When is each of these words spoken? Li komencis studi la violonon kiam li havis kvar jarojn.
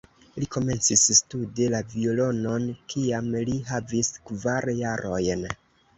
Li 0.43 0.47
komencis 0.53 1.03
studi 1.17 1.67
la 1.75 1.81
violonon 1.91 2.65
kiam 2.95 3.29
li 3.51 3.59
havis 3.71 4.13
kvar 4.31 4.73
jarojn. 4.83 5.47